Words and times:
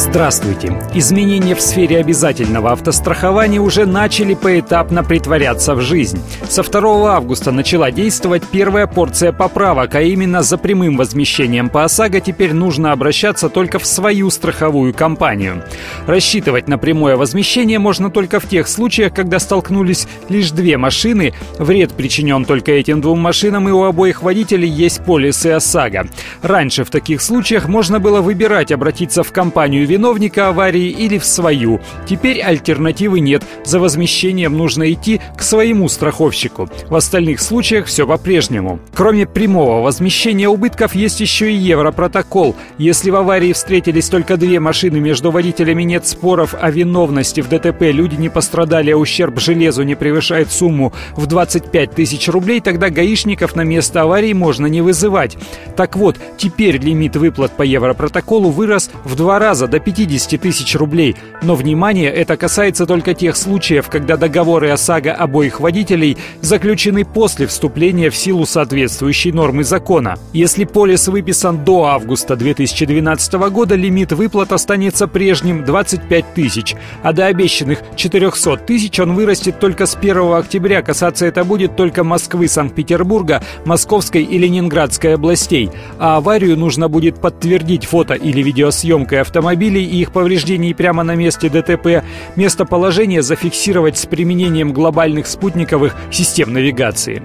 Здравствуйте! 0.00 0.72
Изменения 0.94 1.54
в 1.54 1.60
сфере 1.60 1.98
обязательного 1.98 2.72
автострахования 2.72 3.60
уже 3.60 3.84
начали 3.84 4.32
поэтапно 4.32 5.04
притворяться 5.04 5.74
в 5.74 5.82
жизнь. 5.82 6.18
Со 6.48 6.62
2 6.62 7.14
августа 7.14 7.52
начала 7.52 7.90
действовать 7.90 8.42
первая 8.50 8.86
порция 8.86 9.30
поправок, 9.30 9.94
а 9.94 10.00
именно 10.00 10.42
за 10.42 10.56
прямым 10.56 10.96
возмещением 10.96 11.68
по 11.68 11.84
ОСАГО 11.84 12.20
теперь 12.20 12.54
нужно 12.54 12.92
обращаться 12.92 13.50
только 13.50 13.78
в 13.78 13.84
свою 13.84 14.30
страховую 14.30 14.94
компанию. 14.94 15.64
Рассчитывать 16.06 16.66
на 16.66 16.78
прямое 16.78 17.16
возмещение 17.16 17.78
можно 17.78 18.10
только 18.10 18.40
в 18.40 18.48
тех 18.48 18.68
случаях, 18.68 19.12
когда 19.12 19.38
столкнулись 19.38 20.08
лишь 20.30 20.50
две 20.50 20.78
машины, 20.78 21.34
вред 21.58 21.92
причинен 21.92 22.46
только 22.46 22.72
этим 22.72 23.02
двум 23.02 23.20
машинам 23.20 23.68
и 23.68 23.72
у 23.72 23.82
обоих 23.82 24.22
водителей 24.22 24.68
есть 24.68 25.04
полисы 25.04 25.48
ОСАГО. 25.48 26.08
Раньше 26.40 26.84
в 26.84 26.90
таких 26.90 27.20
случаях 27.20 27.68
можно 27.68 28.00
было 28.00 28.22
выбирать 28.22 28.72
обратиться 28.72 29.22
в 29.22 29.30
компанию 29.30 29.89
виновника 29.90 30.48
аварии 30.48 30.88
или 30.88 31.18
в 31.18 31.24
свою. 31.24 31.80
Теперь 32.08 32.40
альтернативы 32.40 33.20
нет. 33.20 33.42
За 33.64 33.80
возмещением 33.80 34.56
нужно 34.56 34.90
идти 34.92 35.20
к 35.36 35.42
своему 35.42 35.88
страховщику. 35.88 36.68
В 36.88 36.94
остальных 36.94 37.40
случаях 37.40 37.86
все 37.86 38.06
по-прежнему. 38.06 38.78
Кроме 38.94 39.26
прямого 39.26 39.82
возмещения 39.82 40.48
убытков 40.48 40.94
есть 40.94 41.20
еще 41.20 41.50
и 41.52 41.56
Европротокол. 41.56 42.54
Если 42.78 43.10
в 43.10 43.16
аварии 43.16 43.52
встретились 43.52 44.08
только 44.08 44.36
две 44.36 44.60
машины, 44.60 45.00
между 45.00 45.32
водителями 45.32 45.82
нет 45.82 46.06
споров 46.06 46.54
о 46.58 46.70
виновности 46.70 47.40
в 47.40 47.48
ДТП, 47.48 47.82
люди 47.82 48.14
не 48.14 48.28
пострадали, 48.28 48.92
а 48.92 48.96
ущерб 48.96 49.40
железу 49.40 49.82
не 49.82 49.96
превышает 49.96 50.52
сумму 50.52 50.92
в 51.16 51.26
25 51.26 51.90
тысяч 51.90 52.28
рублей, 52.28 52.60
тогда 52.60 52.90
гаишников 52.90 53.56
на 53.56 53.62
место 53.62 54.02
аварии 54.02 54.32
можно 54.32 54.66
не 54.66 54.82
вызывать. 54.82 55.36
Так 55.80 55.96
вот, 55.96 56.18
теперь 56.36 56.76
лимит 56.76 57.16
выплат 57.16 57.52
по 57.52 57.62
Европротоколу 57.62 58.50
вырос 58.50 58.90
в 59.04 59.16
два 59.16 59.38
раза 59.38 59.66
до 59.66 59.80
50 59.80 60.38
тысяч 60.38 60.76
рублей. 60.76 61.16
Но, 61.40 61.54
внимание, 61.54 62.10
это 62.10 62.36
касается 62.36 62.84
только 62.84 63.14
тех 63.14 63.34
случаев, 63.34 63.88
когда 63.88 64.18
договоры 64.18 64.68
ОСАГО 64.68 65.14
обоих 65.14 65.58
водителей 65.58 66.18
заключены 66.42 67.06
после 67.06 67.46
вступления 67.46 68.10
в 68.10 68.14
силу 68.14 68.44
соответствующей 68.44 69.32
нормы 69.32 69.64
закона. 69.64 70.18
Если 70.34 70.64
полис 70.64 71.08
выписан 71.08 71.64
до 71.64 71.84
августа 71.84 72.36
2012 72.36 73.32
года, 73.50 73.74
лимит 73.74 74.12
выплат 74.12 74.52
останется 74.52 75.08
прежним 75.08 75.64
25 75.64 76.34
тысяч, 76.34 76.76
а 77.02 77.14
до 77.14 77.24
обещанных 77.24 77.78
400 77.96 78.58
тысяч 78.58 79.00
он 79.00 79.14
вырастет 79.14 79.58
только 79.58 79.86
с 79.86 79.96
1 79.96 80.34
октября. 80.34 80.82
Касаться 80.82 81.24
это 81.24 81.42
будет 81.42 81.74
только 81.74 82.04
Москвы, 82.04 82.48
Санкт-Петербурга, 82.48 83.42
Московской 83.64 84.24
и 84.24 84.36
Ленинградской 84.36 85.14
областей. 85.14 85.69
А 85.98 86.16
аварию 86.16 86.56
нужно 86.56 86.88
будет 86.88 87.20
подтвердить 87.20 87.84
фото 87.84 88.14
или 88.14 88.42
видеосъемкой 88.42 89.20
автомобилей 89.20 89.84
и 89.84 90.00
их 90.00 90.12
повреждений 90.12 90.74
прямо 90.74 91.02
на 91.02 91.14
месте 91.14 91.48
ДТП, 91.48 92.04
местоположение 92.36 93.22
зафиксировать 93.22 93.98
с 93.98 94.06
применением 94.06 94.72
глобальных 94.72 95.26
спутниковых 95.26 95.94
систем 96.10 96.52
навигации. 96.52 97.22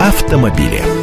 Автомобили. 0.00 1.01